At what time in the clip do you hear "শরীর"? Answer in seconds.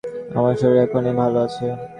0.61-0.79